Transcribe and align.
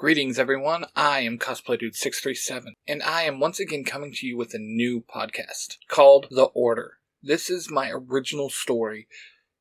Greetings, 0.00 0.38
everyone. 0.38 0.86
I 0.96 1.20
am 1.20 1.38
Cosplay 1.38 1.78
Dude 1.78 1.94
637 1.94 2.74
and 2.88 3.02
I 3.02 3.24
am 3.24 3.38
once 3.38 3.60
again 3.60 3.84
coming 3.84 4.14
to 4.14 4.26
you 4.26 4.34
with 4.34 4.54
a 4.54 4.58
new 4.58 5.02
podcast 5.02 5.76
called 5.88 6.26
The 6.30 6.44
Order. 6.54 6.94
This 7.22 7.50
is 7.50 7.70
my 7.70 7.90
original 7.90 8.48
story, 8.48 9.08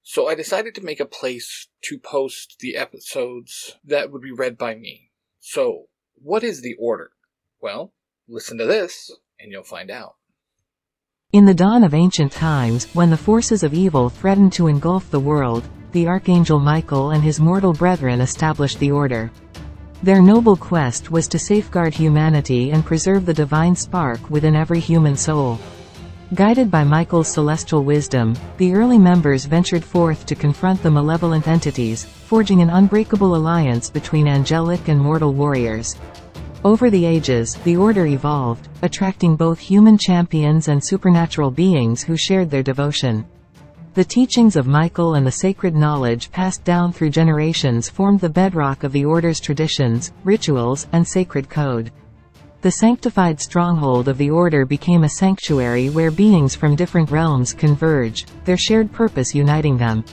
so 0.02 0.30
I 0.30 0.36
decided 0.36 0.76
to 0.76 0.82
make 0.82 1.02
a 1.02 1.06
place 1.06 1.68
to 1.82 2.00
post 2.00 2.56
the 2.62 2.78
episodes 2.78 3.76
that 3.84 4.14
would 4.14 4.22
be 4.22 4.32
read 4.32 4.58
by 4.58 4.76
me. 4.76 5.12
So, 5.42 5.88
what 6.16 6.46
is 6.46 6.62
The 6.62 6.78
Order? 6.80 7.12
Well, 7.60 7.92
listen 8.26 8.58
to 8.60 8.66
this, 8.66 9.12
and 9.42 9.52
you'll 9.52 9.64
find 9.64 9.92
out. 9.92 10.16
In 11.34 11.48
the 11.48 11.54
dawn 11.54 11.84
of 11.84 11.94
ancient 11.94 12.32
times, 12.32 12.86
when 12.96 13.10
the 13.10 13.18
forces 13.18 13.62
of 13.62 13.74
evil 13.74 14.08
threatened 14.08 14.54
to 14.54 14.68
engulf 14.68 15.12
the 15.12 15.20
world, 15.20 15.68
the 15.92 16.08
Archangel 16.08 16.60
Michael 16.60 17.12
and 17.12 17.24
his 17.24 17.42
mortal 17.42 17.74
brethren 17.74 18.22
established 18.22 18.80
the 18.80 18.92
Order. 18.92 19.32
Their 20.02 20.22
noble 20.22 20.56
quest 20.56 21.12
was 21.12 21.28
to 21.28 21.38
safeguard 21.38 21.94
humanity 21.94 22.72
and 22.72 22.86
preserve 22.86 23.26
the 23.26 23.34
divine 23.34 23.76
spark 23.76 24.30
within 24.30 24.56
every 24.56 24.80
human 24.80 25.18
soul. 25.18 25.60
Guided 26.36 26.72
by 26.72 26.86
Michael's 26.86 27.28
celestial 27.28 27.84
wisdom, 27.84 28.34
the 28.58 28.74
early 28.74 28.98
members 28.98 29.44
ventured 29.44 29.84
forth 29.84 30.26
to 30.28 30.36
confront 30.36 30.82
the 30.82 30.90
malevolent 30.90 31.50
entities, 31.50 32.06
forging 32.06 32.62
an 32.62 32.70
unbreakable 32.70 33.36
alliance 33.36 33.90
between 33.90 34.26
angelic 34.26 34.88
and 34.88 35.02
mortal 35.02 35.34
warriors. 35.34 35.98
Over 36.64 36.90
the 36.90 37.06
ages, 37.06 37.56
the 37.66 37.76
Order 37.76 38.06
evolved, 38.06 38.70
attracting 38.82 39.36
both 39.36 39.60
human 39.60 39.98
champions 39.98 40.70
and 40.70 40.82
supernatural 40.82 41.52
beings 41.52 42.02
who 42.04 42.16
shared 42.16 42.50
their 42.50 42.64
devotion. 42.64 43.26
The 44.00 44.06
teachings 44.06 44.56
of 44.56 44.66
Michael 44.66 45.16
and 45.16 45.28
the 45.28 45.32
sacred 45.34 45.76
knowledge 45.76 46.32
passed 46.32 46.64
down 46.64 46.94
through 46.94 47.10
generations 47.10 47.90
formed 47.90 48.22
the 48.22 48.30
bedrock 48.30 48.86
of 48.86 48.94
the 48.94 49.04
Order's 49.04 49.42
traditions, 49.42 50.14
rituals, 50.24 50.88
and 50.94 51.06
sacred 51.06 51.50
code. 51.50 51.92
The 52.62 52.72
sanctified 52.72 53.42
stronghold 53.42 54.08
of 54.08 54.18
the 54.18 54.30
Order 54.30 54.66
became 54.66 55.04
a 55.04 55.10
sanctuary 55.10 55.90
where 55.90 56.12
beings 56.12 56.56
from 56.56 56.78
different 56.78 57.12
realms 57.12 57.52
converge, 57.52 58.26
their 58.46 58.56
shared 58.56 58.90
purpose 58.94 59.36
uniting 59.36 59.76
them. 59.78 60.06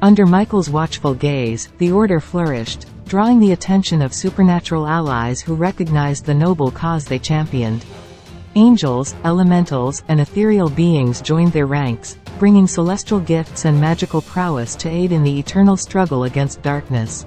Under 0.00 0.24
Michael's 0.24 0.70
watchful 0.70 1.14
gaze, 1.14 1.70
the 1.78 1.90
Order 1.90 2.20
flourished, 2.20 2.86
drawing 3.08 3.40
the 3.40 3.50
attention 3.50 4.00
of 4.00 4.14
supernatural 4.14 4.86
allies 4.86 5.40
who 5.40 5.56
recognized 5.56 6.24
the 6.24 6.34
noble 6.34 6.70
cause 6.70 7.04
they 7.04 7.18
championed. 7.18 7.84
Angels, 8.54 9.16
elementals, 9.24 10.04
and 10.06 10.20
ethereal 10.20 10.70
beings 10.70 11.20
joined 11.20 11.52
their 11.52 11.66
ranks, 11.66 12.16
bringing 12.38 12.66
celestial 12.66 13.20
gifts 13.20 13.64
and 13.64 13.80
magical 13.80 14.22
prowess 14.22 14.76
to 14.76 14.88
aid 14.88 15.12
in 15.12 15.22
the 15.22 15.38
eternal 15.38 15.76
struggle 15.76 16.24
against 16.24 16.62
darkness. 16.62 17.26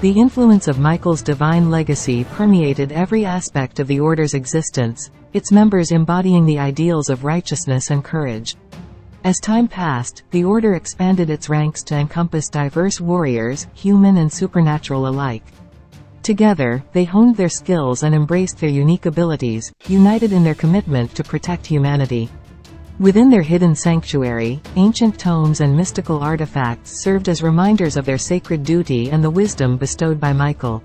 The 0.00 0.12
influence 0.12 0.68
of 0.68 0.78
Michael's 0.78 1.22
divine 1.22 1.70
legacy 1.70 2.24
permeated 2.24 2.92
every 2.92 3.24
aspect 3.24 3.80
of 3.80 3.86
the 3.86 4.00
Order's 4.00 4.34
existence, 4.34 5.10
its 5.32 5.50
members 5.50 5.92
embodying 5.92 6.44
the 6.44 6.58
ideals 6.58 7.08
of 7.08 7.24
righteousness 7.24 7.90
and 7.90 8.04
courage. 8.04 8.56
As 9.24 9.40
time 9.40 9.66
passed, 9.66 10.22
the 10.30 10.44
Order 10.44 10.74
expanded 10.74 11.30
its 11.30 11.48
ranks 11.48 11.82
to 11.84 11.96
encompass 11.96 12.50
diverse 12.50 13.00
warriors, 13.00 13.66
human 13.72 14.18
and 14.18 14.30
supernatural 14.30 15.08
alike. 15.08 15.44
Together, 16.22 16.84
they 16.92 17.04
honed 17.04 17.36
their 17.36 17.48
skills 17.48 18.02
and 18.02 18.14
embraced 18.14 18.58
their 18.58 18.68
unique 18.68 19.06
abilities, 19.06 19.72
united 19.86 20.32
in 20.32 20.44
their 20.44 20.54
commitment 20.54 21.14
to 21.14 21.24
protect 21.24 21.64
humanity. 21.64 22.28
Within 23.00 23.28
their 23.28 23.42
hidden 23.42 23.74
sanctuary, 23.74 24.62
ancient 24.76 25.18
tomes 25.18 25.60
and 25.60 25.76
mystical 25.76 26.22
artifacts 26.22 26.92
served 27.02 27.28
as 27.28 27.42
reminders 27.42 27.96
of 27.96 28.04
their 28.04 28.18
sacred 28.18 28.62
duty 28.62 29.10
and 29.10 29.22
the 29.22 29.30
wisdom 29.30 29.76
bestowed 29.76 30.20
by 30.20 30.32
Michael. 30.32 30.80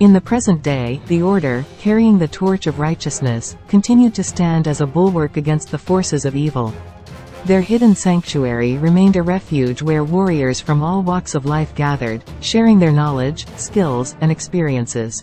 In 0.00 0.14
the 0.14 0.20
present 0.20 0.62
day, 0.62 0.98
the 1.08 1.20
Order, 1.20 1.62
carrying 1.78 2.18
the 2.18 2.26
torch 2.26 2.66
of 2.66 2.78
righteousness, 2.78 3.54
continued 3.68 4.14
to 4.14 4.24
stand 4.24 4.66
as 4.66 4.80
a 4.80 4.86
bulwark 4.86 5.36
against 5.36 5.70
the 5.70 5.76
forces 5.76 6.24
of 6.24 6.36
evil. 6.36 6.72
Their 7.44 7.60
hidden 7.60 7.94
sanctuary 7.94 8.78
remained 8.78 9.16
a 9.16 9.22
refuge 9.22 9.82
where 9.82 10.04
warriors 10.04 10.58
from 10.58 10.82
all 10.82 11.02
walks 11.02 11.34
of 11.34 11.44
life 11.44 11.74
gathered, 11.74 12.24
sharing 12.40 12.78
their 12.78 12.92
knowledge, 12.92 13.46
skills, 13.58 14.16
and 14.22 14.32
experiences. 14.32 15.22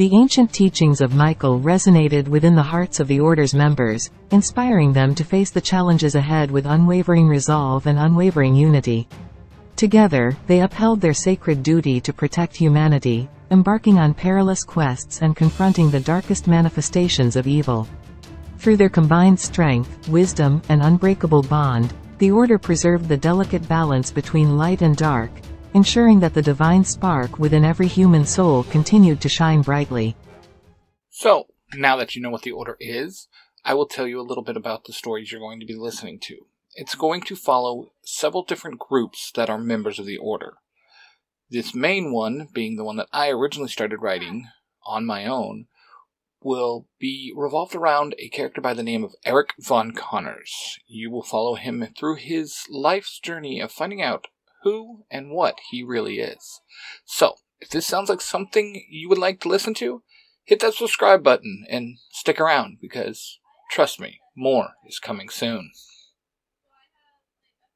The 0.00 0.16
ancient 0.16 0.50
teachings 0.50 1.02
of 1.02 1.14
Michael 1.14 1.60
resonated 1.60 2.26
within 2.26 2.54
the 2.54 2.62
hearts 2.62 3.00
of 3.00 3.06
the 3.06 3.20
Order's 3.20 3.52
members, 3.52 4.08
inspiring 4.30 4.94
them 4.94 5.14
to 5.14 5.24
face 5.24 5.50
the 5.50 5.60
challenges 5.60 6.14
ahead 6.14 6.50
with 6.50 6.64
unwavering 6.64 7.28
resolve 7.28 7.86
and 7.86 7.98
unwavering 7.98 8.54
unity. 8.54 9.06
Together, 9.76 10.34
they 10.46 10.60
upheld 10.60 11.02
their 11.02 11.12
sacred 11.12 11.62
duty 11.62 12.00
to 12.00 12.14
protect 12.14 12.56
humanity, 12.56 13.28
embarking 13.50 13.98
on 13.98 14.14
perilous 14.14 14.64
quests 14.64 15.20
and 15.20 15.36
confronting 15.36 15.90
the 15.90 16.00
darkest 16.00 16.48
manifestations 16.48 17.36
of 17.36 17.46
evil. 17.46 17.86
Through 18.56 18.78
their 18.78 18.88
combined 18.88 19.38
strength, 19.38 20.08
wisdom, 20.08 20.62
and 20.70 20.80
unbreakable 20.80 21.42
bond, 21.42 21.92
the 22.16 22.30
Order 22.30 22.56
preserved 22.56 23.06
the 23.06 23.18
delicate 23.18 23.68
balance 23.68 24.10
between 24.10 24.56
light 24.56 24.80
and 24.80 24.96
dark, 24.96 25.30
ensuring 25.74 26.20
that 26.20 26.34
the 26.34 26.42
divine 26.42 26.84
spark 26.84 27.38
within 27.38 27.64
every 27.64 27.86
human 27.86 28.24
soul 28.24 28.64
continued 28.64 29.20
to 29.20 29.28
shine 29.28 29.62
brightly. 29.62 30.16
So, 31.10 31.46
now 31.74 31.96
that 31.96 32.14
you 32.14 32.22
know 32.22 32.30
what 32.30 32.42
the 32.42 32.52
Order 32.52 32.76
is, 32.80 33.28
I 33.64 33.74
will 33.74 33.86
tell 33.86 34.06
you 34.06 34.20
a 34.20 34.22
little 34.22 34.44
bit 34.44 34.56
about 34.56 34.84
the 34.84 34.92
stories 34.92 35.30
you're 35.30 35.40
going 35.40 35.60
to 35.60 35.66
be 35.66 35.74
listening 35.74 36.18
to. 36.20 36.46
It's 36.74 36.94
going 36.94 37.22
to 37.22 37.36
follow 37.36 37.92
several 38.02 38.44
different 38.44 38.78
groups 38.78 39.30
that 39.34 39.50
are 39.50 39.58
members 39.58 39.98
of 39.98 40.06
the 40.06 40.16
Order. 40.16 40.54
This 41.50 41.74
main 41.74 42.12
one, 42.12 42.48
being 42.52 42.76
the 42.76 42.84
one 42.84 42.96
that 42.96 43.08
I 43.12 43.30
originally 43.30 43.68
started 43.68 44.00
writing 44.00 44.46
on 44.86 45.04
my 45.04 45.26
own, 45.26 45.66
will 46.42 46.86
be 46.98 47.32
revolved 47.36 47.74
around 47.74 48.14
a 48.18 48.28
character 48.28 48.60
by 48.60 48.72
the 48.72 48.82
name 48.82 49.04
of 49.04 49.14
Eric 49.24 49.54
Von 49.58 49.92
Connors. 49.92 50.78
You 50.86 51.10
will 51.10 51.22
follow 51.22 51.56
him 51.56 51.86
through 51.98 52.16
his 52.16 52.64
life's 52.70 53.18
journey 53.18 53.60
of 53.60 53.72
finding 53.72 54.00
out 54.00 54.28
who 54.62 55.04
and 55.10 55.30
what 55.30 55.58
he 55.70 55.82
really 55.82 56.20
is. 56.20 56.60
So, 57.04 57.34
if 57.60 57.70
this 57.70 57.86
sounds 57.86 58.08
like 58.08 58.20
something 58.20 58.84
you 58.88 59.08
would 59.08 59.18
like 59.18 59.40
to 59.40 59.48
listen 59.48 59.74
to, 59.74 60.02
hit 60.44 60.60
that 60.60 60.74
subscribe 60.74 61.22
button 61.22 61.66
and 61.68 61.98
stick 62.10 62.40
around 62.40 62.78
because, 62.80 63.38
trust 63.70 64.00
me, 64.00 64.20
more 64.36 64.70
is 64.86 64.98
coming 64.98 65.28
soon. 65.28 65.70